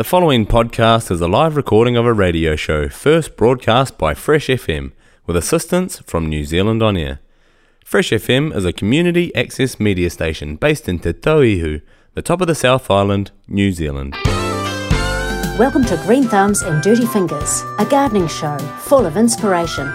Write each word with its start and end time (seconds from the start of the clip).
The 0.00 0.04
following 0.04 0.46
podcast 0.46 1.10
is 1.10 1.20
a 1.20 1.28
live 1.28 1.56
recording 1.56 1.94
of 1.94 2.06
a 2.06 2.14
radio 2.14 2.56
show 2.56 2.88
first 2.88 3.36
broadcast 3.36 3.98
by 3.98 4.14
Fresh 4.14 4.46
FM 4.46 4.92
with 5.26 5.36
assistance 5.36 5.98
from 5.98 6.26
New 6.26 6.42
Zealand 6.46 6.82
On 6.82 6.96
Air. 6.96 7.20
Fresh 7.84 8.08
FM 8.08 8.56
is 8.56 8.64
a 8.64 8.72
community 8.72 9.30
access 9.34 9.78
media 9.78 10.08
station 10.08 10.56
based 10.56 10.88
in 10.88 11.00
Te 11.00 11.12
Tauihu, 11.12 11.82
the 12.14 12.22
top 12.22 12.40
of 12.40 12.46
the 12.46 12.54
South 12.54 12.90
Island, 12.90 13.30
New 13.46 13.72
Zealand. 13.72 14.16
Welcome 15.58 15.84
to 15.84 16.02
Green 16.06 16.24
Thumbs 16.24 16.62
and 16.62 16.82
Dirty 16.82 17.04
Fingers, 17.04 17.62
a 17.78 17.84
gardening 17.84 18.26
show 18.26 18.56
full 18.78 19.04
of 19.04 19.18
inspiration. 19.18 19.86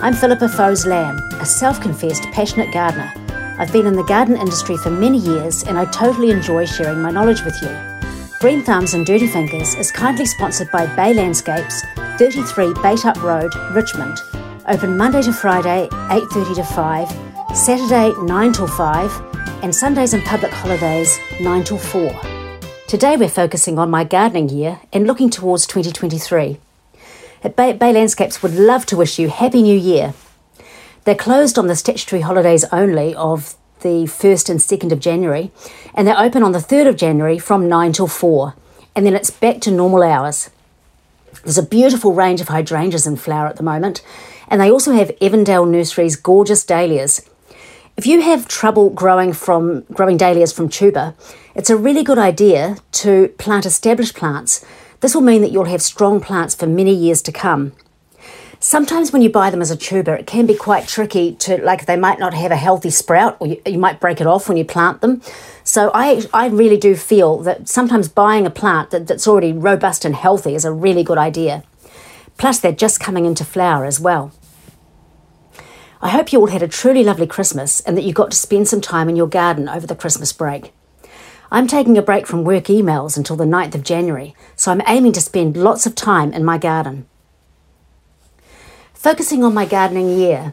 I'm 0.00 0.12
Philippa 0.12 0.50
Foes 0.50 0.84
Lamb, 0.84 1.16
a 1.40 1.46
self 1.46 1.80
confessed 1.80 2.24
passionate 2.24 2.74
gardener. 2.74 3.10
I've 3.58 3.72
been 3.72 3.86
in 3.86 3.96
the 3.96 4.04
garden 4.04 4.36
industry 4.36 4.76
for 4.76 4.90
many 4.90 5.16
years 5.16 5.62
and 5.62 5.78
I 5.78 5.86
totally 5.86 6.30
enjoy 6.30 6.66
sharing 6.66 7.00
my 7.00 7.10
knowledge 7.10 7.42
with 7.42 7.56
you. 7.62 7.95
Green 8.38 8.62
Thumbs 8.62 8.92
and 8.92 9.06
Dirty 9.06 9.26
Fingers 9.26 9.74
is 9.76 9.90
kindly 9.90 10.26
sponsored 10.26 10.70
by 10.70 10.84
Bay 10.94 11.14
Landscapes, 11.14 11.82
33 12.18 12.74
Bait 12.82 13.06
Up 13.06 13.22
Road, 13.22 13.50
Richmond. 13.72 14.20
Open 14.68 14.94
Monday 14.94 15.22
to 15.22 15.32
Friday, 15.32 15.88
8:30 16.10 16.54
to 16.56 16.62
5, 16.62 17.56
Saturday 17.56 18.12
9 18.22 18.52
till 18.52 18.66
5, 18.66 19.22
and 19.62 19.74
Sundays 19.74 20.12
and 20.12 20.22
public 20.24 20.52
holidays 20.52 21.18
9 21.40 21.64
till 21.64 21.78
4. 21.78 22.14
Today 22.86 23.16
we're 23.16 23.30
focusing 23.30 23.78
on 23.78 23.88
my 23.88 24.04
gardening 24.04 24.50
year 24.50 24.80
and 24.92 25.06
looking 25.06 25.30
towards 25.30 25.66
2023. 25.66 26.58
At 27.42 27.56
Bay, 27.56 27.72
Bay 27.72 27.94
Landscapes 27.94 28.42
would 28.42 28.54
love 28.54 28.84
to 28.86 28.98
wish 28.98 29.18
you 29.18 29.30
Happy 29.30 29.62
New 29.62 29.78
Year. 29.78 30.12
They're 31.04 31.14
closed 31.14 31.58
on 31.58 31.68
the 31.68 31.74
statutory 31.74 32.20
holidays 32.20 32.66
only 32.70 33.14
of 33.14 33.56
the 33.80 34.04
1st 34.04 34.50
and 34.50 34.60
2nd 34.60 34.92
of 34.92 35.00
January, 35.00 35.50
and 35.94 36.06
they're 36.06 36.18
open 36.18 36.42
on 36.42 36.52
the 36.52 36.58
3rd 36.58 36.88
of 36.88 36.96
January 36.96 37.38
from 37.38 37.68
9 37.68 37.92
till 37.92 38.06
4, 38.06 38.54
and 38.94 39.06
then 39.06 39.14
it's 39.14 39.30
back 39.30 39.60
to 39.60 39.70
normal 39.70 40.02
hours. 40.02 40.50
There's 41.44 41.58
a 41.58 41.62
beautiful 41.62 42.12
range 42.12 42.40
of 42.40 42.48
hydrangeas 42.48 43.06
in 43.06 43.16
flower 43.16 43.46
at 43.46 43.56
the 43.56 43.62
moment, 43.62 44.02
and 44.48 44.60
they 44.60 44.70
also 44.70 44.92
have 44.92 45.16
Evandale 45.20 45.68
Nursery's 45.68 46.16
gorgeous 46.16 46.64
dahlias. 46.64 47.28
If 47.96 48.06
you 48.06 48.20
have 48.20 48.48
trouble 48.48 48.90
growing 48.90 49.32
from 49.32 49.82
growing 49.92 50.16
dahlias 50.16 50.52
from 50.52 50.68
tuber, 50.68 51.14
it's 51.54 51.70
a 51.70 51.76
really 51.76 52.02
good 52.02 52.18
idea 52.18 52.76
to 52.92 53.28
plant 53.38 53.64
established 53.64 54.14
plants. 54.14 54.64
This 55.00 55.14
will 55.14 55.22
mean 55.22 55.42
that 55.42 55.50
you'll 55.50 55.64
have 55.64 55.82
strong 55.82 56.20
plants 56.20 56.54
for 56.54 56.66
many 56.66 56.92
years 56.92 57.22
to 57.22 57.32
come. 57.32 57.72
Sometimes 58.66 59.12
when 59.12 59.22
you 59.22 59.30
buy 59.30 59.50
them 59.50 59.62
as 59.62 59.70
a 59.70 59.76
tuber, 59.76 60.16
it 60.16 60.26
can 60.26 60.44
be 60.44 60.56
quite 60.56 60.88
tricky 60.88 61.36
to, 61.36 61.62
like, 61.62 61.86
they 61.86 61.96
might 61.96 62.18
not 62.18 62.34
have 62.34 62.50
a 62.50 62.56
healthy 62.56 62.90
sprout 62.90 63.36
or 63.38 63.46
you, 63.46 63.62
you, 63.64 63.78
might 63.78 64.00
break 64.00 64.20
it 64.20 64.26
off 64.26 64.48
when 64.48 64.56
you 64.56 64.64
plant 64.64 65.02
them. 65.02 65.22
So 65.62 65.92
I, 65.94 66.24
I 66.34 66.48
really 66.48 66.76
do 66.76 66.96
feel 66.96 67.38
that 67.44 67.68
sometimes 67.68 68.08
buying 68.08 68.44
a 68.44 68.50
plant 68.50 68.90
that, 68.90 69.06
that's 69.06 69.28
already 69.28 69.52
robust 69.52 70.04
and 70.04 70.16
healthy 70.16 70.56
is 70.56 70.64
a 70.64 70.72
really 70.72 71.04
good 71.04 71.16
idea. 71.16 71.62
Plus, 72.38 72.58
they're 72.58 72.72
just 72.72 72.98
coming 72.98 73.24
into 73.24 73.44
flower 73.44 73.84
as 73.84 74.00
well. 74.00 74.32
I 76.02 76.08
hope 76.08 76.32
you 76.32 76.40
all 76.40 76.48
had 76.48 76.64
a 76.64 76.66
truly 76.66 77.04
lovely 77.04 77.28
Christmas 77.28 77.78
and 77.82 77.96
that 77.96 78.02
you 78.02 78.12
got 78.12 78.32
to 78.32 78.36
spend 78.36 78.66
some 78.66 78.80
time 78.80 79.08
in 79.08 79.14
your 79.14 79.28
garden 79.28 79.68
over 79.68 79.86
the 79.86 79.94
Christmas 79.94 80.32
break. 80.32 80.72
I'm 81.52 81.68
taking 81.68 81.96
a 81.96 82.02
break 82.02 82.26
from 82.26 82.42
work 82.42 82.64
emails 82.64 83.16
until 83.16 83.36
the 83.36 83.44
9th 83.44 83.76
of 83.76 83.84
January, 83.84 84.34
so 84.56 84.72
I'm 84.72 84.82
aiming 84.88 85.12
to 85.12 85.20
spend 85.20 85.56
lots 85.56 85.86
of 85.86 85.94
time 85.94 86.32
in 86.32 86.44
my 86.44 86.58
garden. 86.58 87.06
Focusing 89.06 89.44
on 89.44 89.54
my 89.54 89.66
gardening 89.66 90.18
year, 90.18 90.52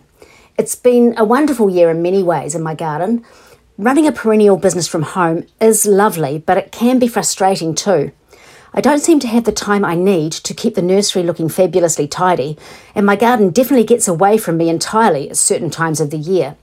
it's 0.59 0.75
been 0.75 1.15
a 1.17 1.25
wonderful 1.25 1.71
year 1.71 1.89
in 1.89 2.03
many 2.03 2.21
ways 2.21 2.53
in 2.53 2.61
my 2.61 2.75
garden. 2.75 3.25
Running 3.79 4.05
a 4.05 4.11
perennial 4.11 4.57
business 4.57 4.87
from 4.87 5.01
home 5.01 5.47
is 5.59 5.87
lovely, 5.87 6.37
but 6.37 6.59
it 6.59 6.71
can 6.71 6.99
be 6.99 7.07
frustrating 7.07 7.73
too. 7.73 8.11
I 8.71 8.79
don't 8.79 8.99
seem 8.99 9.19
to 9.21 9.27
have 9.27 9.45
the 9.45 9.51
time 9.51 9.83
I 9.83 9.95
need 9.95 10.33
to 10.33 10.53
keep 10.53 10.75
the 10.75 10.83
nursery 10.83 11.23
looking 11.23 11.49
fabulously 11.49 12.07
tidy, 12.07 12.55
and 12.93 13.07
my 13.07 13.15
garden 13.15 13.49
definitely 13.49 13.87
gets 13.87 14.07
away 14.07 14.37
from 14.37 14.57
me 14.57 14.69
entirely 14.69 15.31
at 15.31 15.37
certain 15.37 15.71
times 15.71 15.99
of 15.99 16.11
the 16.11 16.17
year. 16.19 16.55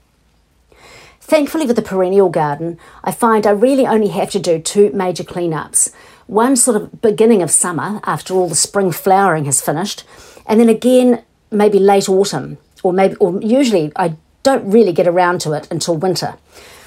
Thankfully, 1.21 1.67
with 1.67 1.75
the 1.75 1.83
perennial 1.83 2.29
garden, 2.29 2.79
I 3.03 3.11
find 3.11 3.49
I 3.49 3.51
really 3.51 3.89
only 3.89 4.11
have 4.11 4.31
to 4.31 4.39
do 4.39 4.61
two 4.61 4.93
major 4.93 5.25
cleanups. 5.25 5.93
One 6.29 6.55
sort 6.55 6.81
of 6.81 7.03
beginning 7.03 7.43
of 7.43 7.51
summer, 7.51 7.99
after 8.05 8.35
all 8.35 8.49
the 8.49 8.55
spring 8.55 8.93
flowering 8.93 9.47
has 9.47 9.61
finished, 9.61 10.05
and 10.47 10.61
then 10.61 10.69
again 10.69 11.25
maybe 11.51 11.79
late 11.79 12.09
autumn, 12.09 12.59
or 12.83 12.93
maybe, 12.93 13.17
or 13.17 13.41
usually 13.43 13.93
I 13.97 14.17
don't 14.43 14.71
really 14.71 14.93
get 14.93 15.07
around 15.07 15.41
to 15.43 15.53
it 15.53 15.69
until 15.71 15.97
winter, 15.97 16.37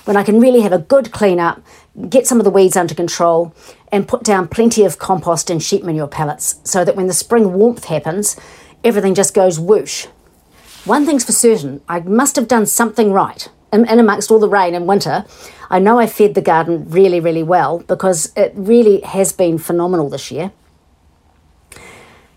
when 0.06 0.18
I 0.18 0.24
can 0.24 0.40
really 0.40 0.62
have 0.62 0.74
a 0.74 0.80
good 0.80 1.12
clean 1.12 1.40
up, 1.40 1.62
get 2.10 2.28
some 2.28 2.40
of 2.40 2.44
the 2.44 2.50
weeds 2.50 2.76
under 2.76 2.94
control, 2.96 3.54
and 3.92 4.08
put 4.08 4.24
down 4.24 4.48
plenty 4.48 4.84
of 4.84 5.00
compost 5.00 5.50
and 5.50 5.62
sheep 5.62 5.84
manure 5.84 6.08
pellets 6.08 6.60
so 6.64 6.84
that 6.84 6.96
when 6.96 7.08
the 7.08 7.14
spring 7.14 7.54
warmth 7.54 7.86
happens, 7.86 8.36
everything 8.84 9.14
just 9.14 9.34
goes 9.34 9.60
whoosh. 9.60 10.08
One 10.86 11.06
thing's 11.06 11.24
for 11.24 11.32
certain, 11.32 11.82
I 11.88 12.02
must 12.02 12.36
have 12.36 12.48
done 12.48 12.66
something 12.66 13.14
right. 13.14 13.48
In, 13.72 13.88
in 13.88 14.00
amongst 14.00 14.30
all 14.30 14.40
the 14.40 14.50
rain 14.50 14.76
and 14.76 14.88
winter, 14.88 15.26
I 15.70 15.80
know 15.80 15.98
I 15.98 16.08
fed 16.08 16.36
the 16.36 16.42
garden 16.42 16.90
really, 16.90 17.20
really 17.20 17.44
well 17.44 17.80
because 17.80 18.34
it 18.36 18.52
really 18.56 19.00
has 19.02 19.32
been 19.32 19.58
phenomenal 19.58 20.10
this 20.10 20.30
year. 20.30 20.52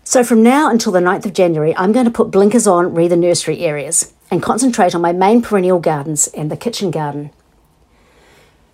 So 0.07 0.23
from 0.23 0.41
now 0.41 0.69
until 0.69 0.93
the 0.93 1.01
9th 1.01 1.25
of 1.25 1.33
January, 1.33 1.75
I'm 1.75 1.91
going 1.91 2.05
to 2.05 2.11
put 2.11 2.31
blinkers 2.31 2.65
on 2.65 2.95
re 2.95 3.09
the 3.09 3.17
nursery 3.17 3.59
areas 3.59 4.13
and 4.31 4.41
concentrate 4.41 4.95
on 4.95 5.01
my 5.01 5.11
main 5.11 5.41
perennial 5.41 5.81
gardens 5.81 6.27
and 6.27 6.49
the 6.49 6.55
kitchen 6.55 6.91
garden. 6.91 7.29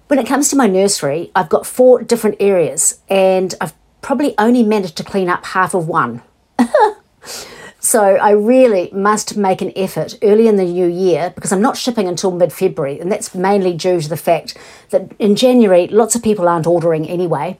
When 0.06 0.20
it 0.20 0.28
comes 0.28 0.50
to 0.50 0.56
my 0.56 0.68
nursery, 0.68 1.32
I've 1.36 1.50
got 1.50 1.66
four 1.66 2.04
different 2.04 2.38
areas 2.40 3.00
and 3.10 3.56
I've 3.60 3.74
probably 4.04 4.36
only 4.38 4.62
managed 4.62 4.96
to 4.98 5.04
clean 5.04 5.28
up 5.28 5.44
half 5.44 5.74
of 5.74 5.88
one. 5.88 6.22
so 7.80 8.04
I 8.04 8.30
really 8.30 8.92
must 8.94 9.36
make 9.36 9.64
an 9.64 9.74
effort 9.76 10.20
early 10.22 10.48
in 10.48 10.58
the 10.58 10.66
new 10.66 10.86
year 10.86 11.32
because 11.34 11.52
I'm 11.52 11.64
not 11.64 11.78
shipping 11.78 12.08
until 12.08 12.30
mid 12.30 12.54
February, 12.54 13.00
and 13.00 13.12
that's 13.12 13.34
mainly 13.34 13.74
due 13.74 14.00
to 14.00 14.08
the 14.08 14.18
fact 14.18 14.56
that 14.92 15.12
in 15.18 15.36
January 15.36 15.88
lots 15.88 16.14
of 16.14 16.22
people 16.22 16.48
aren't 16.48 16.68
ordering 16.68 17.10
anyway, 17.10 17.58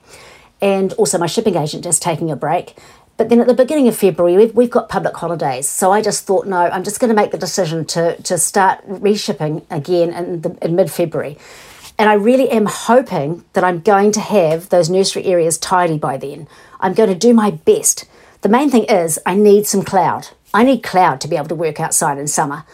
and 0.60 0.92
also 0.92 1.18
my 1.18 1.26
shipping 1.26 1.56
agent 1.56 1.86
is 1.86 1.98
taking 1.98 2.30
a 2.30 2.36
break. 2.36 2.76
But 3.16 3.28
then 3.28 3.40
at 3.40 3.46
the 3.46 3.54
beginning 3.54 3.86
of 3.86 3.96
February, 3.96 4.36
we've, 4.36 4.54
we've 4.54 4.70
got 4.70 4.88
public 4.88 5.16
holidays. 5.16 5.68
So 5.68 5.92
I 5.92 6.02
just 6.02 6.26
thought, 6.26 6.46
no, 6.46 6.56
I'm 6.56 6.82
just 6.82 6.98
going 6.98 7.10
to 7.10 7.14
make 7.14 7.30
the 7.30 7.38
decision 7.38 7.84
to, 7.86 8.20
to 8.22 8.38
start 8.38 8.84
reshipping 8.88 9.64
again 9.70 10.12
in, 10.12 10.40
the, 10.40 10.58
in 10.60 10.74
mid 10.74 10.90
February. 10.90 11.38
And 11.96 12.08
I 12.08 12.14
really 12.14 12.50
am 12.50 12.66
hoping 12.66 13.44
that 13.52 13.62
I'm 13.62 13.80
going 13.80 14.10
to 14.12 14.20
have 14.20 14.68
those 14.68 14.90
nursery 14.90 15.26
areas 15.26 15.58
tidy 15.58 15.96
by 15.96 16.16
then. 16.16 16.48
I'm 16.80 16.92
going 16.92 17.08
to 17.08 17.14
do 17.14 17.32
my 17.32 17.52
best. 17.52 18.04
The 18.40 18.48
main 18.48 18.68
thing 18.68 18.84
is, 18.84 19.20
I 19.24 19.36
need 19.36 19.68
some 19.68 19.84
cloud. 19.84 20.28
I 20.52 20.64
need 20.64 20.82
cloud 20.82 21.20
to 21.20 21.28
be 21.28 21.36
able 21.36 21.48
to 21.48 21.54
work 21.54 21.78
outside 21.78 22.18
in 22.18 22.26
summer. 22.26 22.64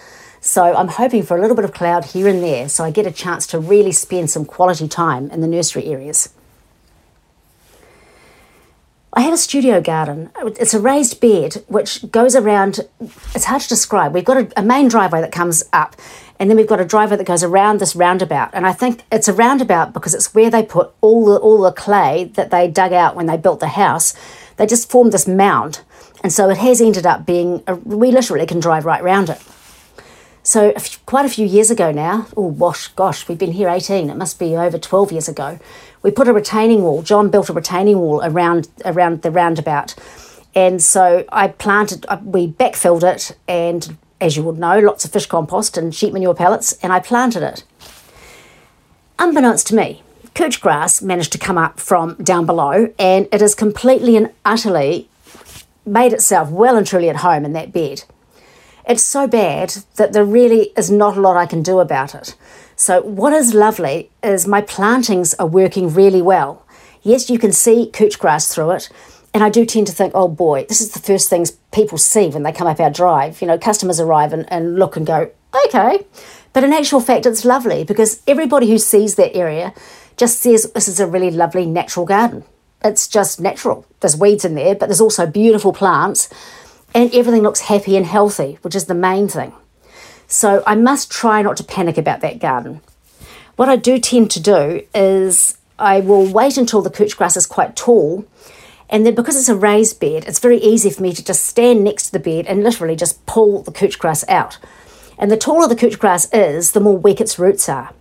So 0.41 0.75
I'm 0.75 0.89
hoping 0.89 1.23
for 1.23 1.37
a 1.37 1.41
little 1.41 1.55
bit 1.55 1.67
of 1.67 1.75
cloud 1.75 2.07
here 2.07 2.27
and 2.27 2.43
there 2.43 2.71
so 2.71 2.83
I 2.83 2.91
get 2.91 3.07
a 3.07 3.13
chance 3.13 3.47
to 3.49 3.59
really 3.59 3.93
spend 3.93 4.31
some 4.31 4.47
quality 4.47 4.89
time 4.89 5.31
in 5.31 5.43
the 5.43 5.47
nursery 5.47 5.85
areas. 5.85 6.31
I 9.21 9.25
have 9.25 9.35
a 9.35 9.37
studio 9.37 9.83
garden. 9.83 10.31
It's 10.43 10.73
a 10.73 10.81
raised 10.81 11.21
bed 11.21 11.63
which 11.69 12.11
goes 12.11 12.35
around. 12.35 12.81
It's 13.35 13.45
hard 13.45 13.61
to 13.61 13.69
describe. 13.69 14.15
We've 14.15 14.25
got 14.25 14.39
a, 14.39 14.61
a, 14.61 14.63
main 14.63 14.89
driveway 14.89 15.21
that 15.21 15.31
comes 15.31 15.63
up, 15.75 15.95
and 16.39 16.49
then 16.49 16.57
we've 16.57 16.67
got 16.67 16.81
a 16.81 16.87
driveway 16.87 17.19
that 17.19 17.27
goes 17.27 17.43
around 17.43 17.81
this 17.81 17.95
roundabout. 17.95 18.49
And 18.55 18.67
I 18.67 18.73
think 18.73 19.03
it's 19.13 19.29
a 19.29 19.35
roundabout 19.35 19.93
because 19.93 20.15
it's 20.15 20.35
where 20.35 20.49
they 20.49 20.63
put 20.63 20.95
all 21.03 21.27
the 21.27 21.37
all 21.37 21.61
the 21.61 21.71
clay 21.71 22.31
that 22.33 22.51
they 22.51 22.67
dug 22.67 22.95
out 22.95 23.15
when 23.15 23.27
they 23.27 23.37
built 23.37 23.61
the 23.61 23.69
house. 23.69 24.15
They 24.57 24.65
just 24.65 24.91
formed 24.91 25.13
this 25.13 25.29
mound, 25.29 25.83
and 26.23 26.33
so 26.33 26.49
it 26.49 26.57
has 26.57 26.81
ended 26.81 27.05
up 27.05 27.27
being. 27.27 27.63
A, 27.67 27.75
we 27.75 28.11
literally 28.13 28.47
can 28.47 28.59
drive 28.59 28.87
right 28.87 29.03
round 29.03 29.29
it. 29.29 29.43
So 30.43 30.73
quite 31.05 31.27
a 31.27 31.29
few 31.29 31.47
years 31.47 31.71
ago 31.71 31.93
now, 31.93 32.27
oh 32.37 32.51
gosh, 32.51 32.89
gosh, 32.89 33.29
we've 33.29 33.39
been 33.39 33.53
here 33.53 33.69
18, 33.69 34.09
it 34.09 34.17
must 34.17 34.39
be 34.39 34.57
over 34.57 34.79
12 34.79 35.13
years 35.13 35.29
ago, 35.29 35.59
we 36.03 36.11
put 36.11 36.29
a 36.29 36.33
retaining 36.33 36.83
wall, 36.83 37.03
John 37.03 37.29
built 37.29 37.51
a 37.51 37.53
retaining 37.53 37.99
wall 37.99 38.23
around, 38.25 38.69
around 38.85 39.21
the 39.23 39.31
roundabout. 39.31 39.95
And 40.55 40.83
so 40.83 41.25
I 41.31 41.49
planted, 41.49 42.07
we 42.25 42.49
backfilled 42.49 43.03
it, 43.03 43.37
and 43.47 43.97
as 44.21 44.37
you 44.37 44.43
would 44.43 44.59
know, 44.59 44.79
lots 44.79 45.05
of 45.05 45.13
fish 45.13 45.27
compost 45.27 45.77
and 45.77 45.95
sheep 45.95 46.13
manure 46.13 46.35
pellets, 46.35 46.73
and 46.83 46.93
I 46.93 47.01
planted 47.01 47.43
it. 47.43 47.65
Unbeknownst 49.19 49.67
to 49.69 49.75
me, 49.75 50.03
couch 50.33 50.61
grass 50.61 51.03
managed 51.03 51.33
to 51.33 51.39
come 51.39 51.59
up 51.59 51.79
from 51.79 52.15
down 52.15 52.47
below, 52.47 52.93
and 52.99 53.29
it 53.31 53.43
has 53.43 53.55
completely 53.55 54.17
and 54.17 54.31
utterly 54.45 55.09
made 55.85 56.15
itself 56.15 56.51
well 56.51 56.77
and 56.77 56.87
truly 56.87 57.11
at 57.11 57.17
home 57.17 57.45
in 57.45 57.53
that 57.53 57.73
bed. 57.73 58.05
It's 58.91 59.05
so 59.05 59.29
bad 59.29 59.73
that 59.95 60.13
there 60.13 60.25
really 60.25 60.73
is 60.77 60.91
not 60.91 61.17
a 61.17 61.21
lot 61.21 61.37
I 61.37 61.47
can 61.47 61.63
do 61.63 61.79
about 61.79 62.13
it. 62.13 62.35
So, 62.75 63.03
what 63.03 63.33
is 63.33 63.55
lovely 63.55 64.11
is 64.21 64.49
my 64.49 64.63
plantings 64.63 65.33
are 65.35 65.47
working 65.47 65.95
really 65.95 66.21
well. 66.21 66.67
Yes, 67.01 67.31
you 67.31 67.39
can 67.39 67.53
see 67.53 67.89
couch 67.93 68.19
grass 68.19 68.53
through 68.53 68.73
it, 68.73 68.89
and 69.33 69.45
I 69.45 69.49
do 69.49 69.65
tend 69.65 69.87
to 69.87 69.93
think, 69.93 70.11
oh 70.17 70.27
boy, 70.27 70.65
this 70.69 70.81
is 70.81 70.91
the 70.91 70.99
first 70.99 71.29
things 71.29 71.53
people 71.71 71.99
see 71.99 72.31
when 72.31 72.43
they 72.43 72.51
come 72.51 72.67
up 72.67 72.81
our 72.81 72.91
drive. 72.91 73.41
You 73.41 73.47
know, 73.47 73.59
customers 73.59 74.01
arrive 74.01 74.33
and, 74.33 74.53
and 74.53 74.75
look 74.77 74.97
and 74.97 75.07
go, 75.07 75.31
okay. 75.67 76.05
But 76.53 76.65
in 76.65 76.73
actual 76.73 76.99
fact, 76.99 77.27
it's 77.27 77.45
lovely 77.45 77.85
because 77.85 78.21
everybody 78.27 78.69
who 78.69 78.79
sees 78.79 79.15
that 79.15 79.37
area 79.37 79.73
just 80.17 80.41
says 80.41 80.69
this 80.73 80.89
is 80.89 80.99
a 80.99 81.07
really 81.07 81.31
lovely 81.31 81.65
natural 81.65 82.07
garden. 82.07 82.43
it's 82.83 83.07
just 83.07 83.41
natural. 83.41 83.87
There's 84.01 84.17
weeds 84.17 84.45
in 84.45 84.57
there, 84.57 84.75
but 84.75 84.87
there's 84.87 85.01
also 85.01 85.27
beautiful 85.27 85.73
plants, 85.73 86.29
and 86.95 87.15
everything 87.15 87.43
looks 87.43 87.61
happy 87.61 87.97
and 87.97 88.07
healthy, 88.07 88.59
which 88.63 88.75
is 88.75 88.87
the 88.87 88.95
main 88.95 89.29
thing. 89.29 89.53
So 90.27 90.63
I 90.67 90.75
must 90.75 91.11
try 91.11 91.43
not 91.43 91.57
to 91.59 91.65
panic 91.65 91.99
about 91.99 92.21
that 92.21 92.39
garden. 92.39 92.81
What 93.57 93.69
I 93.69 93.77
do 93.77 93.99
tend 93.99 94.31
to 94.33 94.41
do 94.41 94.83
is 94.95 95.59
I 95.79 96.01
will 96.01 96.27
wait 96.27 96.57
until 96.57 96.83
the 96.83 96.91
couch 96.91 97.17
grass 97.17 97.37
is 97.37 97.47
quite 97.47 97.77
tall, 97.77 98.25
and 98.89 99.07
then 99.07 99.15
because 99.15 99.37
it's 99.37 99.49
a 99.49 99.57
raised 99.57 100.01
bed, 100.01 100.25
it's 100.27 100.39
very 100.39 100.59
easy 100.59 100.91
for 100.91 101.03
me 101.03 101.13
to 101.13 101.25
just 101.25 101.45
stand 101.45 101.85
next 101.85 102.07
to 102.07 102.13
the 102.13 102.19
bed 102.19 102.47
and 102.47 102.63
literally 102.63 102.97
just 102.97 103.25
pull 103.27 103.63
the 103.63 103.73
couch 103.73 103.99
grass 103.99 104.25
out. 104.29 104.59
And 105.19 105.31
the 105.31 105.37
taller 105.37 105.69
the 105.69 105.77
couch 105.77 105.99
grass 105.99 106.33
is, 106.33 106.73
the 106.73 106.81
more 106.81 106.97
weak 106.97 107.21
its 107.21 107.39
roots 107.39 107.69
are. 107.69 107.93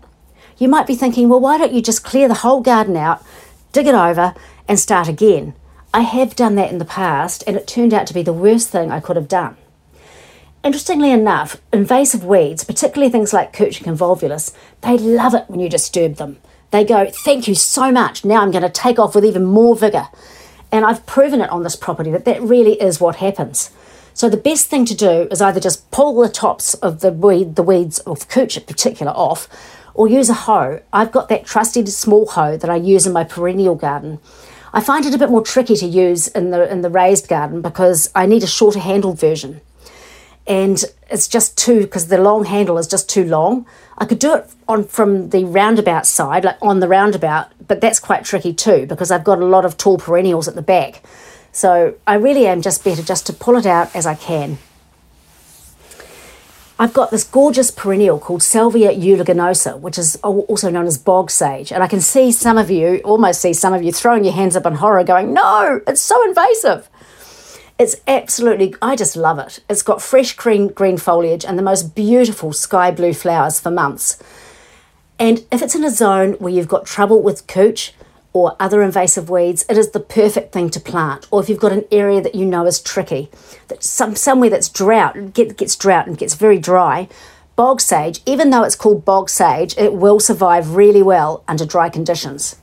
You 0.58 0.68
might 0.68 0.88
be 0.88 0.96
thinking, 0.96 1.30
well, 1.30 1.40
why 1.40 1.58
don't 1.58 1.74
you 1.74 1.82
just 1.82 2.04
clear 2.04 2.28
the 2.28 2.36
whole 2.36 2.62
garden 2.62 2.98
out, 2.98 3.24
dig 3.72 3.88
it 3.88 3.96
over, 3.96 4.34
and 4.68 4.80
start 4.80 5.08
again? 5.08 5.54
I 5.92 6.02
have 6.02 6.36
done 6.36 6.54
that 6.56 6.72
in 6.72 6.78
the 6.78 6.86
past, 6.86 7.44
and 7.48 7.58
it 7.58 7.68
turned 7.68 7.94
out 7.94 8.06
to 8.08 8.14
be 8.14 8.22
the 8.22 8.34
worst 8.34 8.70
thing 8.70 8.92
I 8.92 9.00
could 9.00 9.16
have 9.16 9.28
done. 9.28 9.58
Interestingly 10.64 11.12
enough, 11.12 11.60
invasive 11.74 12.24
weeds, 12.24 12.64
particularly 12.64 13.12
things 13.12 13.34
like 13.34 13.60
and 13.60 13.72
convolvulus, 13.72 14.54
they 14.82 14.98
love 14.98 15.34
it 15.34 15.46
when 15.48 15.60
you 15.60 15.70
disturb 15.70 16.16
them. 16.16 16.38
They 16.72 16.84
go, 16.84 17.10
Thank 17.10 17.48
you 17.48 17.56
so 17.56 17.92
much. 17.92 18.24
Now 18.24 18.42
I'm 18.42 18.52
going 18.52 18.64
to 18.64 18.70
take 18.70 19.00
off 19.00 19.16
with 19.16 19.26
even 19.26 19.46
more 19.46 19.76
vigour. 19.76 20.10
And 20.72 20.86
I've 20.86 21.06
proven 21.08 21.42
it 21.42 21.50
on 21.50 21.64
this 21.64 21.76
property 21.76 22.12
that 22.12 22.26
that 22.26 22.42
really 22.42 22.80
is 22.80 23.00
what 23.00 23.16
happens. 23.16 23.72
So 24.14 24.30
the 24.30 24.38
best 24.38 24.68
thing 24.68 24.86
to 24.86 24.96
do 24.96 25.28
is 25.32 25.42
either 25.42 25.60
just 25.60 25.90
pull 25.90 26.22
the 26.22 26.30
tops 26.30 26.76
of 26.76 27.00
the 27.00 27.12
weed, 27.12 27.56
the 27.56 27.64
weeds 27.64 28.00
of 28.00 28.28
couch 28.28 28.58
in 28.58 28.64
particular 28.64 29.14
off, 29.14 29.48
or 29.96 30.08
use 30.08 30.30
a 30.30 30.34
hoe. 30.34 30.82
I've 30.94 31.12
got 31.12 31.30
that 31.30 31.46
trusty 31.46 31.84
small 31.88 32.28
hoe 32.28 32.58
that 32.58 32.70
I 32.70 32.76
use 32.76 33.08
in 33.08 33.14
my 33.14 33.24
perennial 33.24 33.76
garden. 33.76 34.20
I 34.74 34.82
find 34.82 35.06
it 35.06 35.16
a 35.16 35.18
bit 35.18 35.30
more 35.30 35.42
tricky 35.42 35.76
to 35.76 35.86
use 35.86 36.28
in 36.28 36.52
the 36.52 36.70
in 36.72 36.82
the 36.82 36.90
raised 36.90 37.28
garden 37.28 37.62
because 37.62 38.10
I 38.16 38.26
need 38.26 38.44
a 38.44 38.48
shorter 38.48 38.80
handled 38.80 39.20
version 39.20 39.62
and 40.50 40.84
it's 41.12 41.28
just 41.28 41.58
too 41.58 41.82
because 41.82 42.08
the 42.08 42.18
long 42.18 42.46
handle 42.46 42.80
is 42.80 42.88
just 42.88 43.08
too 43.08 43.24
long. 43.24 43.68
I 44.00 44.06
could 44.06 44.18
do 44.20 44.34
it 44.34 44.50
on 44.68 44.84
from 44.84 45.30
the 45.30 45.46
roundabout 45.46 46.08
side, 46.08 46.44
like 46.44 46.58
on 46.60 46.80
the 46.80 46.88
roundabout, 46.88 47.52
but 47.66 47.80
that's 47.80 48.00
quite 48.00 48.26
tricky 48.26 48.54
too 48.54 48.88
because 48.88 49.12
I've 49.12 49.24
got 49.24 49.40
a 49.40 49.46
lot 49.46 49.64
of 49.64 49.78
tall 49.78 50.00
perennials 50.00 50.48
at 50.48 50.56
the 50.56 50.64
back. 50.64 51.04
So 51.52 51.96
I 52.08 52.16
really 52.16 52.48
am 52.48 52.62
just 52.62 52.84
better 52.84 53.04
just 53.04 53.28
to 53.28 53.34
pull 53.34 53.58
it 53.58 53.66
out 53.68 53.96
as 53.96 54.08
I 54.08 54.16
can. 54.16 54.58
I've 56.82 56.94
got 56.94 57.12
this 57.12 57.26
gorgeous 57.26 57.72
perennial 57.72 58.20
called 58.20 58.42
Salvia 58.42 58.94
uliginosa, 58.94 59.78
which 59.78 59.98
is 59.98 60.16
also 60.24 60.70
known 60.70 60.86
as 60.86 60.98
bog 60.98 61.30
sage. 61.30 61.74
And 61.74 61.84
I 61.84 61.88
can 61.88 62.00
see 62.00 62.32
some 62.32 62.58
of 62.58 62.72
you, 62.72 63.02
almost 63.04 63.42
see 63.42 63.52
some 63.52 63.74
of 63.74 63.84
you 63.84 63.92
throwing 63.92 64.24
your 64.24 64.32
hands 64.32 64.56
up 64.56 64.66
in 64.66 64.76
horror 64.76 65.04
going, 65.04 65.34
no, 65.34 65.82
it's 65.86 66.00
so 66.00 66.26
invasive. 66.26 66.90
It's 67.78 67.98
absolutely, 68.08 68.76
I 68.82 68.96
just 68.96 69.18
love 69.18 69.40
it. 69.40 69.60
It's 69.70 69.82
got 69.82 70.02
fresh 70.02 70.38
green, 70.38 70.70
green 70.70 70.98
foliage 70.98 71.44
and 71.44 71.60
the 71.60 71.64
most 71.64 71.96
beautiful 71.96 72.54
sky 72.54 72.92
blue 72.92 73.14
flowers 73.14 73.60
for 73.60 73.72
months. 73.72 74.18
And 75.20 75.46
if 75.52 75.62
it's 75.62 75.76
in 75.76 75.84
a 75.84 75.90
zone 75.90 76.36
where 76.36 76.54
you've 76.54 76.70
got 76.70 76.86
trouble 76.86 77.22
with 77.22 77.46
couch 77.46 77.94
or 78.34 78.56
other 78.60 78.82
invasive 78.82 79.30
weeds, 79.30 79.66
it 79.70 79.78
is 79.78 79.92
the 79.92 80.00
perfect 80.00 80.54
thing 80.54 80.70
to 80.70 80.80
plant. 80.80 81.28
Or 81.32 81.42
if 81.42 81.50
you've 81.50 81.60
got 81.60 81.72
an 81.72 81.86
area 81.92 82.22
that 82.22 82.36
you 82.36 82.46
know 82.46 82.66
is 82.66 82.80
tricky, 82.80 83.30
that 83.68 83.84
some 83.84 84.16
somewhere 84.16 84.50
that's 84.50 84.70
drought, 84.70 85.34
get, 85.34 85.58
gets 85.58 85.76
drought 85.76 86.08
and 86.08 86.18
gets 86.18 86.36
very 86.36 86.60
dry, 86.60 87.08
bog 87.56 87.82
sage, 87.82 88.22
even 88.26 88.50
though 88.50 88.64
it's 88.64 88.76
called 88.76 89.04
bog 89.04 89.30
sage, 89.30 89.76
it 89.78 89.94
will 89.94 90.20
survive 90.20 90.76
really 90.76 91.02
well 91.02 91.44
under 91.48 91.66
dry 91.66 91.90
conditions. 91.90 92.56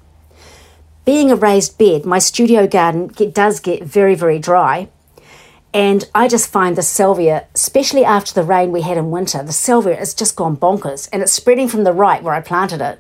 Being 1.05 1.31
a 1.31 1.37
raised 1.37 1.79
bed, 1.79 2.05
my 2.05 2.19
studio 2.19 2.67
garden 2.67 3.09
get, 3.09 3.35
does 3.35 3.61
get 3.61 3.85
very, 3.85 4.15
very 4.15 4.39
dry, 4.39 4.89
and 5.77 6.09
I 6.15 6.27
just 6.27 6.51
find 6.51 6.75
the 6.75 6.83
salvia, 6.83 7.49
especially 7.55 8.03
after 8.03 8.33
the 8.33 8.43
rain 8.43 8.73
we 8.73 8.81
had 8.81 8.97
in 8.97 9.11
winter, 9.11 9.43
the 9.43 9.53
salvia 9.53 9.97
has 9.97 10.15
just 10.15 10.35
gone 10.35 10.57
bonkers 10.57 11.07
and 11.13 11.21
it's 11.21 11.33
spreading 11.33 11.69
from 11.69 11.85
the 11.85 11.93
right 11.93 12.23
where 12.23 12.33
I 12.33 12.41
planted 12.41 12.81
it. 12.81 12.99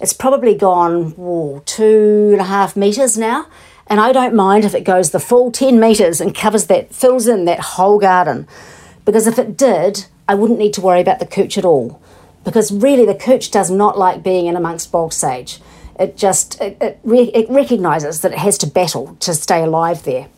It's 0.00 0.12
probably 0.12 0.54
gone 0.54 1.12
whoa, 1.12 1.62
two 1.66 2.30
and 2.32 2.40
a 2.40 2.44
half 2.44 2.76
metres 2.76 3.16
now. 3.16 3.46
And 3.86 4.00
I 4.00 4.12
don't 4.12 4.34
mind 4.34 4.64
if 4.64 4.74
it 4.74 4.84
goes 4.84 5.10
the 5.10 5.20
full 5.20 5.50
10 5.50 5.78
metres 5.78 6.20
and 6.20 6.34
covers 6.34 6.66
that, 6.66 6.94
fills 6.94 7.28
in 7.28 7.44
that 7.44 7.60
whole 7.60 7.98
garden. 7.98 8.48
Because 9.04 9.26
if 9.26 9.38
it 9.38 9.56
did, 9.56 10.06
I 10.26 10.34
wouldn't 10.34 10.58
need 10.58 10.72
to 10.74 10.80
worry 10.80 11.00
about 11.00 11.18
the 11.18 11.26
couch 11.26 11.58
at 11.58 11.64
all. 11.64 12.00
Because 12.44 12.72
really, 12.72 13.06
the 13.06 13.14
couch 13.14 13.50
does 13.50 13.70
not 13.70 13.98
like 13.98 14.22
being 14.22 14.46
in 14.46 14.56
amongst 14.56 14.92
bog 14.92 15.12
sage. 15.12 15.60
It 15.98 16.16
just 16.16 16.60
it, 16.60 16.76
it, 16.80 17.00
re- 17.04 17.30
it 17.34 17.48
recognises 17.48 18.20
that 18.20 18.32
it 18.32 18.38
has 18.38 18.58
to 18.58 18.66
battle 18.66 19.16
to 19.20 19.34
stay 19.34 19.62
alive 19.62 20.02
there. 20.04 20.28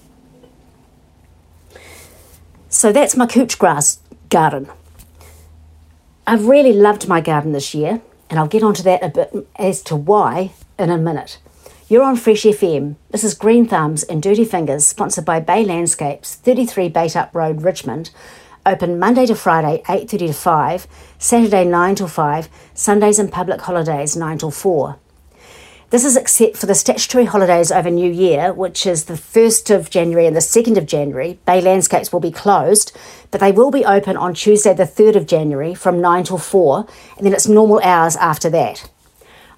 So 2.69 2.93
that's 2.93 3.17
my 3.17 3.27
couch 3.27 3.59
grass 3.59 4.01
garden. 4.29 4.69
I've 6.27 6.47
really 6.47 6.73
loved 6.73 7.09
my 7.09 7.21
garden 7.21 7.53
this 7.53 7.75
year, 7.75 8.03
and 8.37 8.43
I'll 8.43 8.49
get 8.49 8.63
onto 8.63 8.83
that 8.83 9.03
a 9.03 9.09
bit 9.09 9.49
as 9.57 9.81
to 9.85 9.97
why 9.97 10.53
in 10.79 10.91
a 10.91 10.99
minute. 10.99 11.39
You're 11.89 12.03
on 12.03 12.17
Fresh 12.17 12.43
FM. 12.43 12.97
This 13.11 13.25
is 13.25 13.33
Green 13.33 13.67
Thumbs 13.67 14.03
and 14.03 14.23
Dirty 14.23 14.45
Fingers, 14.45 14.87
sponsored 14.87 15.25
by 15.25 15.41
Bay 15.41 15.65
Landscapes, 15.65 16.35
33 16.35 16.93
Up 17.15 17.35
Road, 17.35 17.63
Richmond. 17.63 18.11
Open 18.67 18.99
Monday 18.99 19.25
to 19.25 19.35
Friday, 19.35 19.81
8.30 19.87 20.19
to 20.19 20.33
5, 20.35 20.87
Saturday 21.19 21.65
9 21.65 21.95
till 21.95 22.09
5, 22.09 22.51
Sundays 22.75 23.19
and 23.19 23.33
public 23.33 23.63
holidays 23.63 24.15
9 24.15 24.37
till 24.37 24.51
4. 24.51 24.99
This 25.91 26.05
is 26.05 26.17
except 26.17 26.57
for 26.57 26.67
the 26.67 26.75
statutory 26.75 27.27
holidays 27.27 27.71
over 27.71 27.91
New 27.91 28.11
Year, 28.11 28.53
which 28.53 28.87
is 28.87 29.05
the 29.05 29.15
1st 29.15 29.73
of 29.73 29.89
January 29.89 30.27
and 30.27 30.35
the 30.35 30.41
2nd 30.41 30.77
of 30.77 30.85
January. 30.85 31.39
Bay 31.47 31.61
Landscapes 31.61 32.13
will 32.13 32.19
be 32.19 32.33
closed, 32.33 32.91
but 33.31 33.41
they 33.41 33.53
will 33.53 33.71
be 33.71 33.85
open 33.85 34.17
on 34.17 34.35
Tuesday, 34.35 34.75
the 34.75 34.83
3rd 34.83 35.15
of 35.15 35.27
January 35.29 35.75
from 35.75 36.01
9 36.01 36.25
till 36.25 36.39
4, 36.39 36.89
and 37.17 37.25
then 37.25 37.33
it's 37.33 37.47
normal 37.47 37.81
hours 37.85 38.17
after 38.17 38.51
that. 38.51 38.91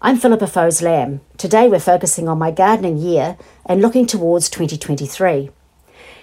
I'm 0.02 0.18
Philippa 0.18 0.48
Foes 0.48 0.82
Lamb. 0.82 1.22
Today 1.38 1.66
we're 1.66 1.80
focusing 1.80 2.28
on 2.28 2.38
my 2.38 2.50
gardening 2.50 2.98
year 2.98 3.38
and 3.64 3.80
looking 3.80 4.06
towards 4.06 4.50
2023. 4.50 5.48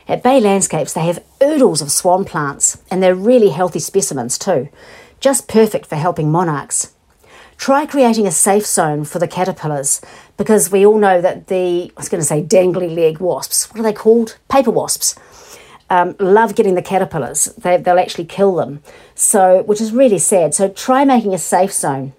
At 0.08 0.22
Bay 0.22 0.40
Landscapes, 0.40 0.94
they 0.94 1.08
have 1.08 1.24
oodles 1.42 1.82
of 1.82 1.92
swan 1.92 2.26
plants, 2.26 2.78
and 2.92 3.02
they're 3.02 3.16
really 3.16 3.50
healthy 3.50 3.80
specimens 3.80 4.38
too, 4.38 4.70
just 5.20 5.48
perfect 5.48 5.88
for 5.88 5.96
helping 5.96 6.32
monarchs. 6.32 6.95
Try 7.58 7.86
creating 7.86 8.28
a 8.28 8.32
safe 8.32 8.66
zone 8.66 9.06
for 9.06 9.20
the 9.20 9.28
caterpillars 9.28 10.02
because 10.38 10.72
we 10.72 10.86
all 10.86 10.98
know 10.98 11.22
that 11.22 11.48
the, 11.48 11.92
I 11.96 12.00
was 12.00 12.10
going 12.10 12.22
to 12.22 12.26
say 12.26 12.44
dangly 12.44 12.94
leg 12.94 13.20
wasps, 13.20 13.72
what 13.72 13.80
are 13.80 13.84
they 13.84 13.94
called? 13.94 14.38
Paper 14.50 14.72
wasps. 14.72 15.16
Um, 15.90 16.16
love 16.20 16.56
getting 16.56 16.76
the 16.76 16.82
caterpillars. 16.82 17.46
They, 17.58 17.78
they'll 17.78 18.00
actually 18.00 18.26
kill 18.26 18.56
them. 18.56 18.82
So, 19.14 19.64
which 19.64 19.80
is 19.82 19.92
really 19.92 20.20
sad. 20.20 20.54
So 20.54 20.70
try 20.70 21.06
making 21.06 21.34
a 21.34 21.38
safe 21.38 21.72
zone. 21.72 22.14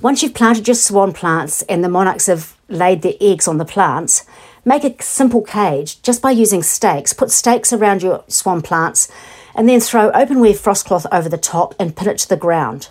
Once 0.00 0.22
you've 0.22 0.34
planted 0.34 0.68
your 0.68 0.74
swan 0.74 1.12
plants 1.12 1.62
and 1.62 1.82
the 1.82 1.88
monarchs 1.88 2.26
have 2.26 2.56
laid 2.68 3.02
their 3.02 3.14
eggs 3.20 3.48
on 3.48 3.58
the 3.58 3.64
plants, 3.64 4.24
make 4.64 4.84
a 4.84 5.02
simple 5.02 5.42
cage 5.42 6.00
just 6.02 6.22
by 6.22 6.30
using 6.30 6.62
stakes. 6.62 7.12
Put 7.12 7.30
stakes 7.30 7.72
around 7.72 8.02
your 8.02 8.24
swan 8.28 8.62
plants 8.62 9.08
and 9.54 9.68
then 9.68 9.80
throw 9.80 10.10
open 10.10 10.40
weave 10.40 10.60
frost 10.60 10.86
cloth 10.86 11.06
over 11.10 11.28
the 11.28 11.38
top 11.38 11.74
and 11.78 11.96
pin 11.96 12.08
it 12.08 12.18
to 12.18 12.28
the 12.28 12.36
ground. 12.36 12.88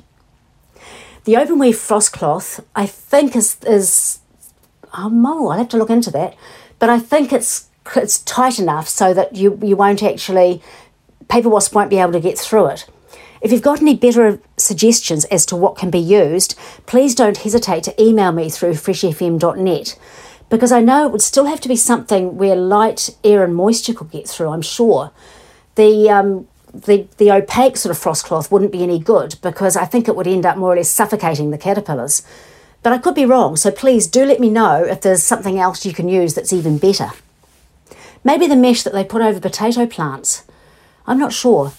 The 1.25 1.37
open 1.37 1.57
weave 1.57 1.77
frost 1.77 2.13
cloth, 2.13 2.63
I 2.75 2.85
think, 2.85 3.35
is 3.35 3.57
is 3.65 4.19
oh. 4.93 5.49
I'll 5.51 5.57
have 5.57 5.69
to 5.69 5.77
look 5.77 5.89
into 5.89 6.11
that, 6.11 6.35
but 6.77 6.89
I 6.89 6.99
think 6.99 7.33
it's 7.33 7.67
it's 7.95 8.19
tight 8.19 8.59
enough 8.59 8.87
so 8.87 9.11
that 9.13 9.35
you 9.35 9.59
you 9.63 9.75
won't 9.75 10.03
actually 10.03 10.61
paper 11.27 11.49
wasp 11.49 11.73
won't 11.73 11.89
be 11.89 11.97
able 11.97 12.11
to 12.11 12.19
get 12.19 12.37
through 12.37 12.67
it. 12.67 12.87
If 13.41 13.51
you've 13.51 13.63
got 13.63 13.81
any 13.81 13.95
better 13.95 14.39
suggestions 14.57 15.25
as 15.25 15.45
to 15.47 15.55
what 15.55 15.75
can 15.75 15.89
be 15.89 15.99
used, 15.99 16.57
please 16.85 17.15
don't 17.15 17.37
hesitate 17.37 17.83
to 17.83 18.01
email 18.01 18.31
me 18.31 18.49
through 18.49 18.73
freshfm.net 18.73 19.99
because 20.49 20.71
I 20.71 20.79
know 20.79 21.07
it 21.07 21.11
would 21.11 21.21
still 21.21 21.45
have 21.45 21.61
to 21.61 21.67
be 21.67 21.75
something 21.75 22.37
where 22.37 22.55
light, 22.55 23.09
air, 23.23 23.43
and 23.43 23.55
moisture 23.55 23.93
could 23.93 24.11
get 24.11 24.27
through, 24.27 24.49
I'm 24.49 24.61
sure. 24.61 25.11
The 25.75 26.09
um, 26.09 26.47
the, 26.81 27.07
the 27.17 27.31
opaque 27.31 27.77
sort 27.77 27.91
of 27.91 27.97
frost 27.97 28.25
cloth 28.25 28.51
wouldn't 28.51 28.71
be 28.71 28.83
any 28.83 28.99
good 28.99 29.35
because 29.41 29.75
I 29.75 29.85
think 29.85 30.07
it 30.07 30.15
would 30.15 30.27
end 30.27 30.45
up 30.45 30.57
more 30.57 30.73
or 30.73 30.75
less 30.75 30.89
suffocating 30.89 31.51
the 31.51 31.57
caterpillars. 31.57 32.21
But 32.83 32.93
I 32.93 32.97
could 32.97 33.15
be 33.15 33.25
wrong, 33.25 33.55
so 33.55 33.71
please 33.71 34.05
do 34.07 34.25
let 34.25 34.39
me 34.39 34.49
know 34.49 34.83
if 34.83 35.01
there's 35.01 35.23
something 35.23 35.59
else 35.59 35.85
you 35.85 35.93
can 35.93 36.07
use 36.07 36.33
that's 36.33 36.53
even 36.53 36.77
better. 36.77 37.11
Maybe 38.23 38.47
the 38.47 38.55
mesh 38.55 38.83
that 38.83 38.93
they 38.93 39.03
put 39.03 39.21
over 39.21 39.39
potato 39.39 39.85
plants. 39.85 40.43
I'm 41.07 41.17
not 41.17 41.33
sure. 41.33 41.73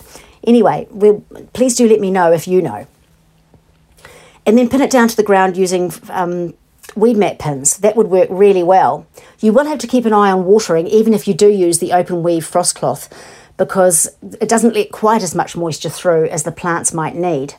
Anyway, 0.44 0.86
we'll, 0.90 1.20
please 1.52 1.76
do 1.76 1.88
let 1.88 2.00
me 2.00 2.10
know 2.10 2.32
if 2.32 2.48
you 2.48 2.62
know. 2.62 2.86
And 4.44 4.56
then 4.56 4.68
pin 4.68 4.80
it 4.80 4.90
down 4.90 5.08
to 5.08 5.16
the 5.16 5.24
ground 5.24 5.56
using 5.56 5.92
um, 6.08 6.54
weed 6.94 7.16
mat 7.16 7.38
pins. 7.38 7.78
That 7.78 7.96
would 7.96 8.08
work 8.08 8.28
really 8.30 8.62
well. 8.62 9.06
You 9.40 9.52
will 9.52 9.66
have 9.66 9.78
to 9.80 9.86
keep 9.86 10.06
an 10.06 10.12
eye 10.12 10.30
on 10.30 10.44
watering 10.44 10.86
even 10.86 11.14
if 11.14 11.26
you 11.26 11.34
do 11.34 11.48
use 11.48 11.78
the 11.78 11.92
open 11.92 12.22
weave 12.22 12.46
frost 12.46 12.76
cloth 12.76 13.08
because 13.56 14.08
it 14.40 14.48
doesn't 14.48 14.74
let 14.74 14.92
quite 14.92 15.22
as 15.22 15.34
much 15.34 15.56
moisture 15.56 15.88
through 15.88 16.26
as 16.26 16.42
the 16.42 16.52
plants 16.52 16.92
might 16.92 17.14
need. 17.14 17.54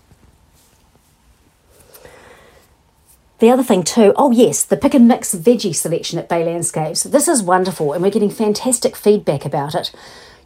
The 3.39 3.51
other 3.51 3.63
thing 3.63 3.83
too, 3.83 4.13
oh 4.15 4.31
yes, 4.31 4.63
the 4.63 4.77
pick 4.77 4.95
and 4.95 5.07
mix 5.07 5.35
veggie 5.35 5.75
selection 5.75 6.17
at 6.17 6.27
Bay 6.27 6.43
Landscapes. 6.43 7.03
This 7.03 7.27
is 7.27 7.43
wonderful 7.43 7.93
and 7.93 8.01
we're 8.01 8.09
getting 8.09 8.31
fantastic 8.31 8.95
feedback 8.95 9.45
about 9.45 9.75
it. 9.75 9.91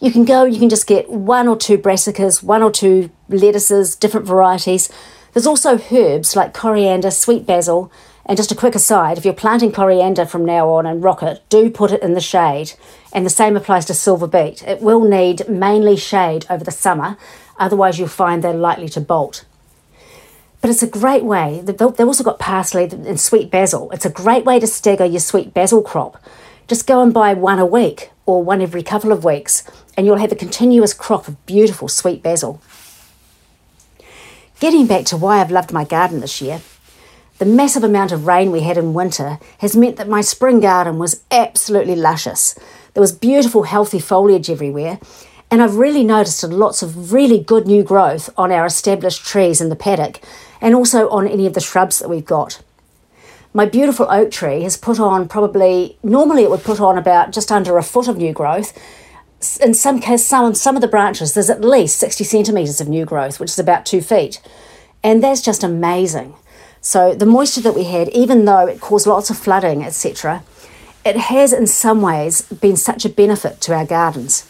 You 0.02 0.12
can 0.12 0.26
go, 0.26 0.44
you 0.44 0.60
can 0.60 0.70
just 0.70 0.88
get 0.88 1.10
one 1.10 1.48
or 1.48 1.56
two 1.56 1.78
brassicas, 1.78 2.44
one 2.44 2.62
or 2.62 2.72
two 2.72 3.10
lettuces, 3.30 3.96
different 3.96 4.26
varieties. 4.26 4.92
There's 5.34 5.48
also 5.48 5.80
herbs 5.92 6.36
like 6.36 6.54
coriander, 6.54 7.12
sweet 7.12 7.46
basil, 7.46 7.92
and 8.26 8.38
just 8.38 8.52
a 8.52 8.56
quick 8.56 8.76
aside, 8.76 9.18
if 9.18 9.26
you're 9.26 9.34
planting 9.34 9.72
coriander 9.72 10.26
from 10.26 10.46
now 10.46 10.70
on 10.70 10.86
and 10.86 11.04
rocket, 11.04 11.42
do 11.50 11.70
put 11.70 11.92
it 11.92 12.04
in 12.04 12.14
the 12.14 12.22
shade. 12.22 12.74
And 13.12 13.26
the 13.26 13.30
same 13.30 13.58
applies 13.58 13.86
to 13.86 13.94
silver 13.94 14.28
beet. 14.28 14.64
It 14.64 14.82
will 14.82 15.02
need 15.02 15.50
mainly 15.50 15.98
shade 15.98 16.46
over 16.50 16.64
the 16.64 16.72
summer, 16.72 17.18
otherwise 17.58 18.00
you'll 18.00 18.08
find 18.08 18.44
they're 18.44 18.54
likely 18.54 18.90
to 18.90 19.02
bolt. 19.02 19.46
But 20.62 20.70
it's 20.70 20.84
a 20.84 20.88
great 20.88 21.24
way. 21.24 21.62
They've 21.64 21.82
also 21.82 22.24
got 22.24 22.38
parsley 22.38 22.84
and 22.84 23.20
sweet 23.20 23.50
basil. 23.50 23.90
It's 23.92 24.06
a 24.06 24.12
great 24.12 24.46
way 24.46 24.60
to 24.60 24.68
stagger 24.68 25.06
your 25.06 25.20
sweet 25.20 25.54
basil 25.54 25.82
crop. 25.82 26.24
Just 26.68 26.86
go 26.86 27.02
and 27.02 27.14
buy 27.14 27.34
one 27.34 27.58
a 27.60 27.66
week 27.66 28.12
or 28.28 28.44
one 28.44 28.62
every 28.62 28.84
couple 28.84 29.12
of 29.12 29.26
weeks, 29.26 29.64
and 29.98 30.06
you'll 30.06 30.18
have 30.18 30.32
a 30.32 30.36
continuous 30.36 30.94
crop 30.94 31.28
of 31.28 31.44
beautiful 31.48 31.88
sweet 31.88 32.22
basil. 32.22 32.62
Getting 34.60 34.86
back 34.86 35.06
to 35.06 35.18
why 35.18 35.42
I've 35.42 35.50
loved 35.50 35.74
my 35.74 35.84
garden 35.84 36.20
this 36.20 36.40
year, 36.40 36.62
the 37.42 37.46
massive 37.48 37.84
amount 37.84 38.12
of 38.12 38.28
rain 38.28 38.52
we 38.52 38.60
had 38.60 38.78
in 38.78 38.94
winter 38.94 39.40
has 39.58 39.76
meant 39.76 39.96
that 39.96 40.08
my 40.08 40.22
spring 40.22 40.60
garden 40.60 41.00
was 41.00 41.24
absolutely 41.32 41.96
luscious. 41.96 42.54
There 42.94 43.02
was 43.02 43.12
beautiful, 43.12 43.64
healthy 43.64 43.98
foliage 43.98 44.48
everywhere, 44.48 45.00
and 45.50 45.60
I've 45.60 45.78
really 45.78 46.04
noticed 46.04 46.44
lots 46.44 46.84
of 46.84 47.12
really 47.12 47.40
good 47.40 47.66
new 47.66 47.82
growth 47.82 48.30
on 48.38 48.52
our 48.52 48.68
established 48.68 49.26
trees 49.26 49.60
in 49.60 49.70
the 49.70 49.76
paddock 49.76 50.22
and 50.62 50.76
also 50.76 51.10
on 51.10 51.28
any 51.28 51.48
of 51.48 51.56
the 51.56 51.62
shrubs 51.62 51.98
that 51.98 52.10
we've 52.10 52.24
got. 52.24 52.62
My 53.56 53.66
beautiful 53.66 54.06
oak 54.12 54.30
tree 54.30 54.62
has 54.62 54.78
put 54.78 55.00
on 55.00 55.28
probably, 55.28 55.98
normally 56.04 56.44
it 56.44 56.52
would 56.52 56.62
put 56.62 56.80
on 56.80 56.96
about 56.96 57.32
just 57.32 57.52
under 57.52 57.76
a 57.80 57.84
foot 57.84 58.08
of 58.08 58.18
new 58.18 58.34
growth. 58.34 58.78
In 59.60 59.74
some 59.74 60.00
cases, 60.00 60.28
some, 60.28 60.54
some 60.54 60.76
of 60.76 60.84
the 60.84 60.88
branches, 60.88 61.34
there's 61.34 61.50
at 61.50 61.62
least 61.62 61.98
60 61.98 62.24
centimetres 62.24 62.80
of 62.80 62.88
new 62.88 63.04
growth, 63.04 63.40
which 63.40 63.50
is 63.50 63.58
about 63.58 63.88
two 63.88 64.02
feet. 64.02 64.40
And 65.04 65.24
that's 65.24 65.42
just 65.42 65.64
amazing. 65.64 66.36
So 66.82 67.14
the 67.14 67.28
moisture 67.28 67.62
that 67.62 67.76
we 67.76 67.84
had, 67.84 68.10
even 68.10 68.46
though 68.46 68.68
it 68.68 68.82
caused 68.82 69.06
lots 69.06 69.30
of 69.30 69.38
flooding, 69.38 69.84
etc., 69.84 70.44
it 71.06 71.16
has 71.16 71.54
in 71.54 71.68
some 71.68 72.02
ways 72.02 72.42
been 72.42 72.76
such 72.76 73.06
a 73.06 73.10
benefit 73.10 73.62
to 73.62 73.74
our 73.74 73.86
gardens. 73.86 74.48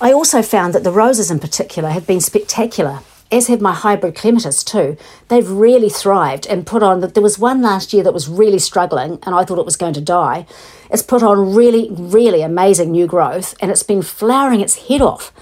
I 0.00 0.12
also 0.12 0.42
found 0.42 0.74
that 0.74 0.84
the 0.84 0.90
roses 0.90 1.30
in 1.30 1.38
particular 1.38 1.90
have 1.90 2.06
been 2.06 2.20
spectacular, 2.20 3.00
as 3.30 3.46
have 3.46 3.62
my 3.62 3.72
hybrid 3.72 4.14
clematis 4.14 4.62
too. 4.62 4.98
They've 5.28 5.48
really 5.48 5.88
thrived 5.88 6.46
and 6.46 6.66
put 6.66 6.82
on. 6.82 7.00
There 7.00 7.22
was 7.22 7.38
one 7.38 7.62
last 7.62 7.94
year 7.94 8.02
that 8.02 8.12
was 8.12 8.28
really 8.28 8.58
struggling, 8.58 9.18
and 9.22 9.34
I 9.34 9.44
thought 9.44 9.58
it 9.58 9.64
was 9.64 9.76
going 9.76 9.94
to 9.94 10.00
die. 10.00 10.44
It's 10.90 11.02
put 11.02 11.22
on 11.22 11.54
really, 11.54 11.88
really 11.90 12.42
amazing 12.42 12.90
new 12.90 13.06
growth, 13.06 13.54
and 13.60 13.70
it's 13.70 13.82
been 13.82 14.02
flowering 14.02 14.60
its 14.60 14.88
head 14.88 15.00
off. 15.00 15.32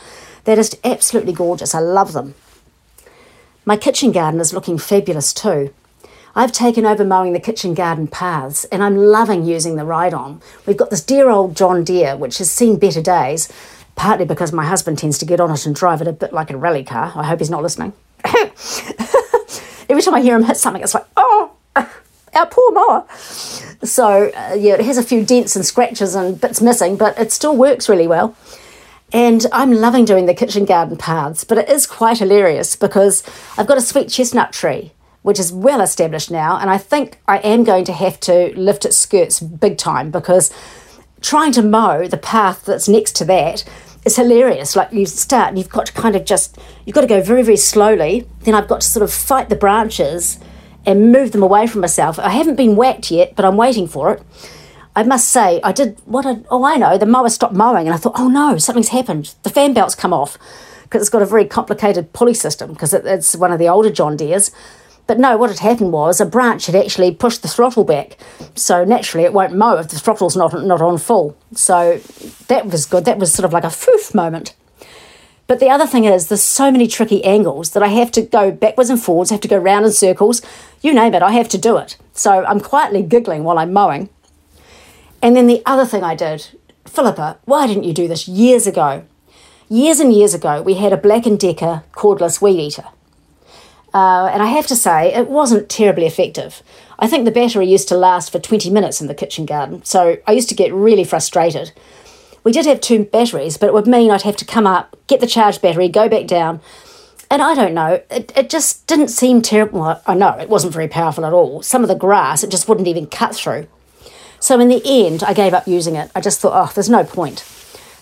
They're 0.44 0.56
just 0.56 0.78
absolutely 0.84 1.32
gorgeous. 1.32 1.74
I 1.74 1.80
love 1.80 2.12
them. 2.12 2.34
My 3.70 3.76
kitchen 3.76 4.10
garden 4.10 4.40
is 4.40 4.52
looking 4.52 4.78
fabulous 4.78 5.32
too. 5.32 5.72
I've 6.34 6.50
taken 6.50 6.84
over 6.84 7.04
mowing 7.04 7.34
the 7.34 7.38
kitchen 7.38 7.72
garden 7.72 8.08
paths 8.08 8.64
and 8.64 8.82
I'm 8.82 8.96
loving 8.96 9.44
using 9.44 9.76
the 9.76 9.84
ride 9.84 10.12
on. 10.12 10.42
We've 10.66 10.76
got 10.76 10.90
this 10.90 11.04
dear 11.04 11.30
old 11.30 11.56
John 11.56 11.84
Deere 11.84 12.16
which 12.16 12.38
has 12.38 12.50
seen 12.50 12.80
better 12.80 13.00
days 13.00 13.48
partly 13.94 14.24
because 14.24 14.52
my 14.52 14.66
husband 14.66 14.98
tends 14.98 15.18
to 15.18 15.24
get 15.24 15.38
on 15.38 15.52
it 15.52 15.66
and 15.66 15.76
drive 15.76 16.00
it 16.00 16.08
a 16.08 16.12
bit 16.12 16.32
like 16.32 16.50
a 16.50 16.56
rally 16.56 16.82
car. 16.82 17.12
I 17.14 17.22
hope 17.22 17.38
he's 17.38 17.48
not 17.48 17.62
listening. 17.62 17.92
Every 19.88 20.02
time 20.02 20.14
I 20.14 20.20
hear 20.20 20.34
him 20.34 20.42
hit 20.42 20.56
something, 20.56 20.82
it's 20.82 20.94
like, 20.94 21.06
oh, 21.16 21.52
our 21.76 22.46
poor 22.46 22.72
mower. 22.72 23.06
So, 23.14 24.32
uh, 24.34 24.56
yeah, 24.58 24.74
it 24.74 24.84
has 24.84 24.98
a 24.98 25.04
few 25.04 25.24
dents 25.24 25.54
and 25.54 25.64
scratches 25.64 26.16
and 26.16 26.40
bits 26.40 26.60
missing, 26.60 26.96
but 26.96 27.16
it 27.16 27.30
still 27.30 27.56
works 27.56 27.88
really 27.88 28.08
well. 28.08 28.34
And 29.12 29.44
I'm 29.52 29.72
loving 29.72 30.04
doing 30.04 30.26
the 30.26 30.34
kitchen 30.34 30.64
garden 30.64 30.96
paths, 30.96 31.44
but 31.44 31.58
it 31.58 31.68
is 31.68 31.86
quite 31.86 32.18
hilarious 32.18 32.76
because 32.76 33.24
I've 33.58 33.66
got 33.66 33.78
a 33.78 33.80
sweet 33.80 34.08
chestnut 34.08 34.52
tree, 34.52 34.92
which 35.22 35.40
is 35.40 35.52
well 35.52 35.80
established 35.80 36.30
now, 36.30 36.58
and 36.58 36.70
I 36.70 36.78
think 36.78 37.18
I 37.26 37.38
am 37.38 37.64
going 37.64 37.84
to 37.86 37.92
have 37.92 38.20
to 38.20 38.52
lift 38.56 38.84
its 38.84 38.96
skirts 38.96 39.40
big 39.40 39.78
time 39.78 40.10
because 40.10 40.52
trying 41.20 41.52
to 41.52 41.62
mow 41.62 42.06
the 42.06 42.16
path 42.16 42.64
that's 42.64 42.88
next 42.88 43.16
to 43.16 43.24
that 43.26 43.64
is 44.04 44.16
hilarious. 44.16 44.76
Like 44.76 44.92
you 44.92 45.06
start 45.06 45.48
and 45.48 45.58
you've 45.58 45.68
got 45.68 45.86
to 45.86 45.92
kind 45.92 46.16
of 46.16 46.24
just 46.24 46.56
you've 46.86 46.94
got 46.94 47.02
to 47.02 47.06
go 47.06 47.20
very 47.20 47.42
very 47.42 47.56
slowly. 47.56 48.26
Then 48.42 48.54
I've 48.54 48.68
got 48.68 48.80
to 48.82 48.88
sort 48.88 49.02
of 49.02 49.12
fight 49.12 49.48
the 49.48 49.56
branches 49.56 50.38
and 50.86 51.12
move 51.12 51.32
them 51.32 51.42
away 51.42 51.66
from 51.66 51.80
myself. 51.80 52.18
I 52.18 52.30
haven't 52.30 52.56
been 52.56 52.76
whacked 52.76 53.10
yet, 53.10 53.36
but 53.36 53.44
I'm 53.44 53.56
waiting 53.56 53.86
for 53.86 54.14
it. 54.14 54.22
I 55.00 55.02
must 55.02 55.30
say, 55.30 55.62
I 55.64 55.72
did 55.72 55.98
what 56.04 56.26
I, 56.26 56.40
oh, 56.50 56.62
I 56.62 56.76
know, 56.76 56.98
the 56.98 57.06
mower 57.06 57.30
stopped 57.30 57.54
mowing, 57.54 57.86
and 57.86 57.94
I 57.94 57.96
thought, 57.96 58.18
oh 58.18 58.28
no, 58.28 58.58
something's 58.58 58.90
happened. 58.90 59.34
The 59.44 59.48
fan 59.48 59.72
belt's 59.72 59.94
come 59.94 60.12
off 60.12 60.36
because 60.82 61.00
it's 61.00 61.08
got 61.08 61.22
a 61.22 61.26
very 61.26 61.46
complicated 61.46 62.12
pulley 62.12 62.34
system 62.34 62.74
because 62.74 62.92
it, 62.92 63.06
it's 63.06 63.34
one 63.34 63.50
of 63.50 63.58
the 63.58 63.66
older 63.66 63.88
John 63.88 64.14
Deere's. 64.14 64.50
But 65.06 65.18
no, 65.18 65.38
what 65.38 65.48
had 65.48 65.60
happened 65.60 65.94
was 65.94 66.20
a 66.20 66.26
branch 66.26 66.66
had 66.66 66.74
actually 66.74 67.14
pushed 67.14 67.40
the 67.40 67.48
throttle 67.48 67.82
back. 67.82 68.18
So 68.56 68.84
naturally 68.84 69.24
it 69.24 69.32
won't 69.32 69.56
mow 69.56 69.78
if 69.78 69.88
the 69.88 69.98
throttle's 69.98 70.36
not, 70.36 70.52
not 70.66 70.82
on 70.82 70.98
full. 70.98 71.34
So 71.54 71.98
that 72.48 72.66
was 72.66 72.84
good. 72.84 73.06
That 73.06 73.18
was 73.18 73.32
sort 73.32 73.46
of 73.46 73.54
like 73.54 73.64
a 73.64 73.68
foof 73.68 74.14
moment. 74.14 74.54
But 75.46 75.60
the 75.60 75.70
other 75.70 75.86
thing 75.86 76.04
is, 76.04 76.28
there's 76.28 76.42
so 76.42 76.70
many 76.70 76.86
tricky 76.86 77.24
angles 77.24 77.70
that 77.70 77.82
I 77.82 77.88
have 77.88 78.12
to 78.12 78.22
go 78.22 78.50
backwards 78.50 78.90
and 78.90 79.02
forwards, 79.02 79.32
I 79.32 79.34
have 79.36 79.40
to 79.40 79.48
go 79.48 79.56
round 79.56 79.86
in 79.86 79.92
circles. 79.92 80.42
You 80.82 80.92
name 80.92 81.14
it, 81.14 81.22
I 81.22 81.32
have 81.32 81.48
to 81.48 81.58
do 81.58 81.78
it. 81.78 81.96
So 82.12 82.44
I'm 82.44 82.60
quietly 82.60 83.02
giggling 83.02 83.44
while 83.44 83.58
I'm 83.58 83.72
mowing. 83.72 84.10
And 85.22 85.36
then 85.36 85.46
the 85.46 85.62
other 85.66 85.84
thing 85.84 86.02
I 86.02 86.14
did, 86.14 86.48
Philippa, 86.86 87.38
why 87.44 87.66
didn't 87.66 87.84
you 87.84 87.92
do 87.92 88.08
this 88.08 88.26
years 88.26 88.66
ago? 88.66 89.04
Years 89.68 90.00
and 90.00 90.12
years 90.12 90.34
ago, 90.34 90.62
we 90.62 90.74
had 90.74 90.92
a 90.92 90.96
Black 90.96 91.24
& 91.24 91.38
Decker 91.38 91.84
cordless 91.92 92.40
weed 92.40 92.58
eater. 92.58 92.84
Uh, 93.92 94.26
and 94.32 94.42
I 94.42 94.46
have 94.46 94.66
to 94.68 94.76
say, 94.76 95.12
it 95.12 95.28
wasn't 95.28 95.68
terribly 95.68 96.06
effective. 96.06 96.62
I 96.98 97.06
think 97.06 97.24
the 97.24 97.30
battery 97.30 97.66
used 97.66 97.88
to 97.88 97.96
last 97.96 98.30
for 98.30 98.38
20 98.38 98.70
minutes 98.70 99.00
in 99.00 99.06
the 99.06 99.14
kitchen 99.14 99.46
garden, 99.46 99.84
so 99.84 100.18
I 100.26 100.32
used 100.32 100.48
to 100.50 100.54
get 100.54 100.72
really 100.72 101.04
frustrated. 101.04 101.72
We 102.44 102.52
did 102.52 102.66
have 102.66 102.80
two 102.80 103.04
batteries, 103.04 103.56
but 103.56 103.66
it 103.66 103.74
would 103.74 103.86
mean 103.86 104.10
I'd 104.10 104.22
have 104.22 104.36
to 104.36 104.44
come 104.44 104.66
up, 104.66 104.96
get 105.06 105.20
the 105.20 105.26
charged 105.26 105.60
battery, 105.60 105.88
go 105.88 106.08
back 106.08 106.26
down. 106.26 106.60
And 107.30 107.42
I 107.42 107.54
don't 107.54 107.74
know, 107.74 108.02
it, 108.10 108.32
it 108.36 108.50
just 108.50 108.86
didn't 108.86 109.08
seem 109.08 109.40
terrible. 109.42 110.00
I 110.06 110.14
know 110.14 110.36
it 110.38 110.48
wasn't 110.48 110.72
very 110.72 110.88
powerful 110.88 111.24
at 111.24 111.32
all. 111.32 111.62
Some 111.62 111.82
of 111.82 111.88
the 111.88 111.94
grass, 111.94 112.42
it 112.42 112.50
just 112.50 112.68
wouldn't 112.68 112.88
even 112.88 113.06
cut 113.06 113.34
through. 113.34 113.66
So 114.40 114.58
in 114.58 114.68
the 114.68 114.82
end, 114.84 115.22
I 115.22 115.34
gave 115.34 115.54
up 115.54 115.68
using 115.68 115.94
it. 115.94 116.10
I 116.14 116.20
just 116.20 116.40
thought, 116.40 116.52
oh, 116.54 116.72
there's 116.74 116.90
no 116.90 117.04
point. 117.04 117.40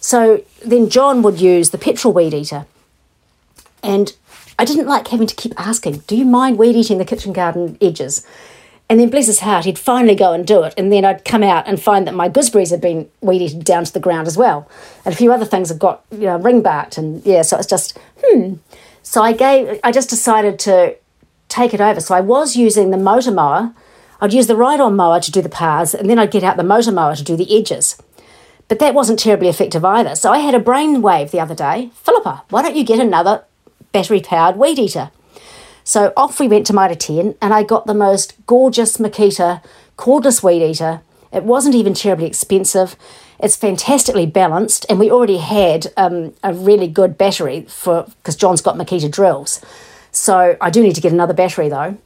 So 0.00 0.44
then 0.64 0.88
John 0.88 1.22
would 1.22 1.40
use 1.40 1.70
the 1.70 1.78
petrol 1.78 2.14
weed 2.14 2.32
eater. 2.32 2.66
And 3.82 4.14
I 4.58 4.64
didn't 4.64 4.86
like 4.86 5.08
having 5.08 5.26
to 5.26 5.34
keep 5.34 5.52
asking, 5.60 5.98
Do 6.06 6.16
you 6.16 6.24
mind 6.24 6.58
weed 6.58 6.76
eating 6.76 6.98
the 6.98 7.04
kitchen 7.04 7.32
garden 7.32 7.76
edges? 7.80 8.26
And 8.90 8.98
then, 8.98 9.10
bless 9.10 9.26
his 9.26 9.40
heart, 9.40 9.66
he'd 9.66 9.78
finally 9.78 10.14
go 10.14 10.32
and 10.32 10.46
do 10.46 10.62
it. 10.62 10.72
And 10.78 10.90
then 10.90 11.04
I'd 11.04 11.26
come 11.26 11.42
out 11.42 11.68
and 11.68 11.78
find 11.78 12.06
that 12.06 12.14
my 12.14 12.30
gooseberries 12.30 12.70
had 12.70 12.80
been 12.80 13.10
weed 13.20 13.42
eaten 13.42 13.60
down 13.60 13.84
to 13.84 13.92
the 13.92 14.00
ground 14.00 14.26
as 14.26 14.38
well. 14.38 14.66
And 15.04 15.12
a 15.12 15.16
few 15.16 15.30
other 15.30 15.44
things 15.44 15.68
had 15.68 15.78
got, 15.78 16.04
you 16.10 16.20
know, 16.20 16.38
ring 16.38 16.62
barked. 16.62 16.96
And 16.96 17.24
yeah, 17.26 17.42
so 17.42 17.58
it's 17.58 17.66
just, 17.66 17.98
hmm. 18.24 18.54
So 19.02 19.22
I 19.22 19.34
gave, 19.34 19.78
I 19.84 19.92
just 19.92 20.08
decided 20.08 20.58
to 20.60 20.96
take 21.48 21.74
it 21.74 21.82
over. 21.82 22.00
So 22.00 22.14
I 22.14 22.22
was 22.22 22.56
using 22.56 22.90
the 22.90 22.96
motor 22.96 23.30
mower. 23.30 23.74
I'd 24.20 24.32
use 24.32 24.46
the 24.46 24.56
ride 24.56 24.80
on 24.80 24.96
mower 24.96 25.20
to 25.20 25.30
do 25.30 25.42
the 25.42 25.48
paths, 25.48 25.94
and 25.94 26.10
then 26.10 26.18
I'd 26.18 26.30
get 26.30 26.44
out 26.44 26.56
the 26.56 26.64
motor 26.64 26.92
mower 26.92 27.14
to 27.14 27.22
do 27.22 27.36
the 27.36 27.56
edges. 27.56 27.96
But 28.68 28.80
that 28.80 28.94
wasn't 28.94 29.18
terribly 29.18 29.48
effective 29.48 29.84
either. 29.84 30.14
So 30.14 30.30
I 30.30 30.38
had 30.38 30.54
a 30.54 30.60
brainwave 30.60 31.30
the 31.30 31.40
other 31.40 31.54
day 31.54 31.90
Philippa, 31.94 32.42
why 32.50 32.62
don't 32.62 32.76
you 32.76 32.84
get 32.84 33.00
another 33.00 33.44
battery 33.92 34.20
powered 34.20 34.56
weed 34.56 34.78
eater. 34.78 35.10
So 35.84 36.12
off 36.16 36.38
we 36.38 36.48
went 36.48 36.66
to 36.66 36.74
Mitre 36.74 36.94
10 36.94 37.36
and 37.40 37.54
I 37.54 37.62
got 37.62 37.86
the 37.86 37.94
most 37.94 38.34
gorgeous 38.46 38.98
Makita 38.98 39.62
cordless 39.96 40.42
weed 40.42 40.62
eater. 40.62 41.00
It 41.32 41.44
wasn't 41.44 41.74
even 41.74 41.94
terribly 41.94 42.26
expensive. 42.26 42.94
It's 43.40 43.56
fantastically 43.56 44.26
balanced, 44.26 44.84
and 44.88 44.98
we 44.98 45.10
already 45.10 45.38
had 45.38 45.92
um, 45.96 46.34
a 46.42 46.52
really 46.52 46.88
good 46.88 47.16
battery 47.16 47.62
for 47.68 48.04
because 48.18 48.34
John's 48.34 48.60
got 48.60 48.76
Makita 48.76 49.10
drills. 49.10 49.64
So 50.10 50.56
I 50.60 50.70
do 50.70 50.82
need 50.82 50.96
to 50.96 51.00
get 51.00 51.12
another 51.12 51.34
battery 51.34 51.68
though. 51.68 51.96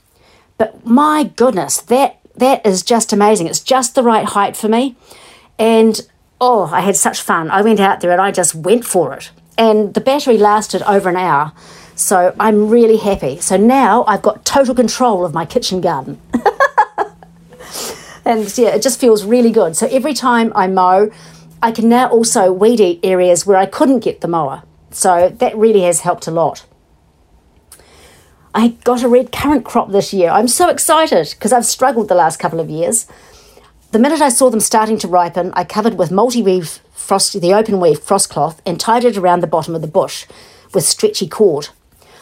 But 0.63 0.87
my 0.87 1.25
goodness, 1.25 1.81
that 1.81 2.19
that 2.37 2.65
is 2.65 2.83
just 2.83 3.13
amazing. 3.13 3.47
It's 3.49 3.61
just 3.61 3.95
the 3.95 4.03
right 4.03 4.25
height 4.25 4.57
for 4.57 4.69
me, 4.69 4.97
and 5.59 6.01
oh, 6.41 6.71
I 6.73 6.81
had 6.81 6.97
such 6.97 7.21
fun. 7.21 7.51
I 7.51 7.63
went 7.63 7.81
out 7.81 8.01
there 8.01 8.13
and 8.13 8.21
I 8.21 8.31
just 8.31 8.55
went 8.55 8.85
for 8.85 9.15
it 9.15 9.31
and 9.59 9.95
the 9.95 10.01
battery 10.01 10.39
lasted 10.39 10.83
over 10.83 11.09
an 11.09 11.17
hour. 11.17 11.53
So 11.95 12.35
I'm 12.41 12.69
really 12.69 12.97
happy. 12.97 13.41
So 13.41 13.57
now 13.57 14.05
I've 14.07 14.23
got 14.23 14.45
total 14.45 14.75
control 14.75 15.25
of 15.25 15.35
my 15.35 15.45
kitchen 15.45 15.81
garden. 15.81 16.21
and 18.25 18.57
yeah, 18.57 18.71
it 18.71 18.83
just 18.83 18.99
feels 18.99 19.25
really 19.25 19.51
good. 19.51 19.77
So 19.77 19.87
every 19.89 20.15
time 20.15 20.53
I 20.55 20.67
mow, 20.67 21.11
I 21.63 21.71
can 21.71 21.89
now 21.89 22.09
also 22.09 22.53
weed 22.53 22.81
eat 22.81 23.01
areas 23.03 23.47
where 23.47 23.57
I 23.57 23.67
couldn't 23.67 24.01
get 24.01 24.21
the 24.21 24.29
mower. 24.29 24.63
So 24.91 25.29
that 25.29 25.57
really 25.57 25.83
has 25.83 26.01
helped 26.01 26.27
a 26.27 26.31
lot. 26.31 26.65
I 28.55 28.69
got 28.85 29.03
a 29.03 29.09
red 29.09 29.33
currant 29.33 29.65
crop 29.65 29.91
this 29.91 30.13
year. 30.13 30.29
I'm 30.29 30.49
so 30.49 30.69
excited 30.69 31.31
because 31.31 31.55
I've 31.55 31.65
struggled 31.65 32.09
the 32.09 32.15
last 32.15 32.39
couple 32.39 32.61
of 32.61 32.69
years. 32.69 33.07
The 33.93 33.99
minute 33.99 34.21
I 34.21 34.29
saw 34.29 34.51
them 34.51 34.61
starting 34.61 34.99
to 34.99 35.09
ripen, 35.09 35.53
I 35.55 35.65
covered 35.65 35.95
with 35.95 36.11
multi-weave 36.11 36.81
frost, 36.93 37.41
the 37.41 37.55
open 37.55 37.81
weave 37.81 38.01
frost 38.01 38.29
cloth 38.29 38.61
and 38.67 38.79
tied 38.79 39.05
it 39.05 39.17
around 39.17 39.41
the 39.41 39.47
bottom 39.47 39.75
of 39.75 39.81
the 39.81 39.89
bush 39.89 40.27
with 40.75 40.85
stretchy 40.85 41.27
cord. 41.27 41.71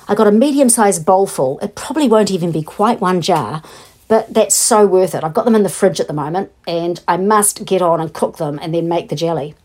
I 0.06 0.14
got 0.14 0.28
a 0.28 0.32
medium-sized 0.32 1.04
bowl 1.04 1.26
full. 1.26 1.58
It 1.60 1.74
probably 1.74 2.06
won't 2.06 2.30
even 2.30 2.52
be 2.52 2.62
quite 2.62 3.00
one 3.00 3.20
jar, 3.20 3.62
but 4.06 4.32
that's 4.32 4.54
so 4.54 4.86
worth 4.86 5.16
it. 5.16 5.24
I've 5.24 5.34
got 5.34 5.46
them 5.46 5.56
in 5.56 5.64
the 5.64 5.68
fridge 5.68 5.98
at 5.98 6.06
the 6.06 6.12
moment 6.12 6.52
and 6.64 7.00
I 7.08 7.16
must 7.16 7.64
get 7.64 7.82
on 7.82 8.00
and 8.00 8.14
cook 8.14 8.36
them 8.36 8.60
and 8.62 8.72
then 8.72 8.88
make 8.88 9.08
the 9.08 9.16
jelly. 9.16 9.56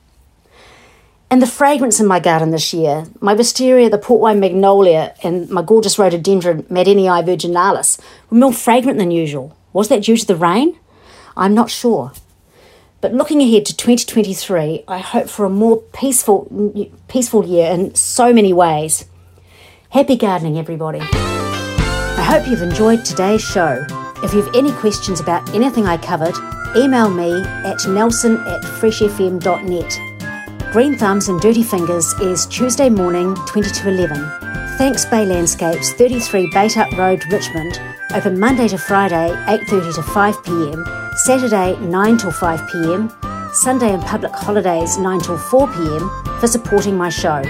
And 1.32 1.41
the 1.41 1.48
fragrance 1.48 2.00
in 2.00 2.05
my 2.05 2.20
garden 2.20 2.51
this 2.51 2.74
year, 2.74 3.05
my 3.20 3.34
wisteria, 3.34 3.89
the 3.89 3.98
port 3.98 4.22
wine 4.22 4.39
magnolia, 4.39 5.15
and 5.24 5.50
my 5.50 5.62
gorgeous 5.62 5.98
rhododendron 5.98 6.63
Maddenii 6.63 7.25
virginalis 7.25 8.00
were 8.29 8.38
more 8.38 8.53
fragrant 8.53 9.00
than 9.00 9.12
usual. 9.12 9.58
Was 9.74 9.89
that 9.89 10.03
due 10.03 10.17
to 10.17 10.25
the 10.25 10.36
rain? 10.36 10.77
I'm 11.36 11.53
not 11.53 11.70
sure. 11.70 12.13
But 13.01 13.13
looking 13.13 13.41
ahead 13.41 13.65
to 13.65 13.75
2023, 13.75 14.84
I 14.88 14.98
hope 15.00 15.27
for 15.27 15.46
a 15.46 15.50
more 15.50 15.77
peaceful, 15.94 16.89
peaceful 17.08 17.46
year 17.46 17.72
in 17.72 17.94
so 17.96 18.32
many 18.32 18.53
ways. 18.53 19.05
Happy 19.89 20.15
gardening, 20.15 20.58
everybody. 20.58 21.00
I 21.01 22.24
hope 22.24 22.48
you've 22.48 22.62
enjoyed 22.62 23.03
today's 23.03 23.41
show. 23.41 23.86
If 24.24 24.34
you 24.34 24.41
have 24.41 24.55
any 24.55 24.72
questions 24.72 25.20
about 25.20 25.53
anything 25.53 25.86
I 25.86 25.98
covered, 25.98 26.36
email 26.75 27.10
me 27.10 27.44
at 27.44 27.86
nelson 27.88 28.38
at 28.38 28.62
freshfm.net. 28.62 30.14
Green 30.75 30.98
Thumbs 30.98 31.29
and 31.29 31.39
Dirty 31.39 31.63
Fingers 31.63 32.12
is 32.20 32.46
Tuesday 32.48 32.89
morning, 32.89 33.34
20 33.48 33.70
to 33.70 33.88
11. 33.88 34.17
Thanks 34.77 35.05
Bay 35.05 35.25
Landscapes, 35.25 35.94
33 35.94 36.51
Up 36.75 36.91
Road, 36.98 37.24
Richmond. 37.32 37.79
Open 38.13 38.38
Monday 38.38 38.67
to 38.67 38.77
Friday, 38.77 39.29
8.30 39.48 39.96
to 39.96 40.03
5 40.03 40.44
pm, 40.44 40.86
Saturday, 41.15 41.77
9 41.79 42.17
till 42.17 42.32
5 42.32 42.70
pm, 42.70 43.10
Sunday 43.53 43.94
and 43.94 44.03
public 44.03 44.34
holidays, 44.34 44.98
9 44.98 45.20
till 45.22 45.38
4 45.38 45.65
pm, 45.65 46.10
for 46.41 46.48
supporting 46.48 46.98
my 46.98 47.08
show. 47.08 47.41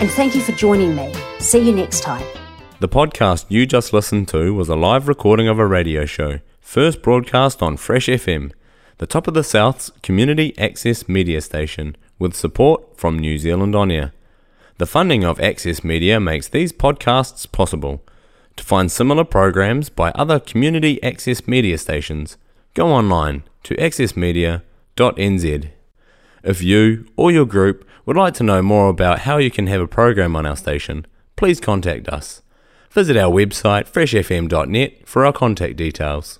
And 0.00 0.10
thank 0.10 0.34
you 0.34 0.40
for 0.40 0.50
joining 0.50 0.96
me. 0.96 1.14
See 1.38 1.60
you 1.60 1.72
next 1.72 2.00
time. 2.00 2.26
The 2.80 2.88
podcast 2.88 3.46
you 3.50 3.66
just 3.66 3.92
listened 3.92 4.26
to 4.30 4.52
was 4.52 4.68
a 4.68 4.74
live 4.74 5.06
recording 5.06 5.46
of 5.46 5.60
a 5.60 5.66
radio 5.68 6.06
show, 6.06 6.40
first 6.60 7.02
broadcast 7.02 7.62
on 7.62 7.76
Fresh 7.76 8.08
FM, 8.08 8.50
the 8.98 9.06
top 9.06 9.28
of 9.28 9.34
the 9.34 9.44
South's 9.44 9.92
community 10.02 10.58
access 10.58 11.08
media 11.08 11.40
station 11.40 11.96
with 12.24 12.34
support 12.34 12.96
from 12.96 13.18
New 13.18 13.38
Zealand 13.38 13.76
On 13.76 13.90
Air. 13.90 14.12
The 14.78 14.86
funding 14.86 15.24
of 15.24 15.38
Access 15.40 15.84
Media 15.84 16.18
makes 16.18 16.48
these 16.48 16.72
podcasts 16.72 17.50
possible. 17.52 18.02
To 18.56 18.64
find 18.64 18.90
similar 18.90 19.24
programs 19.24 19.90
by 19.90 20.10
other 20.12 20.40
community 20.40 21.00
access 21.02 21.46
media 21.46 21.76
stations, 21.76 22.38
go 22.72 22.88
online 22.88 23.42
to 23.64 23.74
accessmedia.nz. 23.76 25.68
If 26.42 26.62
you 26.62 27.06
or 27.16 27.30
your 27.30 27.46
group 27.46 27.86
would 28.06 28.16
like 28.16 28.34
to 28.34 28.42
know 28.42 28.62
more 28.62 28.88
about 28.88 29.20
how 29.20 29.36
you 29.36 29.50
can 29.50 29.66
have 29.66 29.82
a 29.82 29.86
program 29.86 30.34
on 30.34 30.46
our 30.46 30.56
station, 30.56 31.06
please 31.36 31.60
contact 31.60 32.08
us. 32.08 32.40
Visit 32.90 33.18
our 33.18 33.30
website 33.30 33.86
freshfm.net 33.90 35.06
for 35.06 35.26
our 35.26 35.32
contact 35.32 35.76
details. 35.76 36.38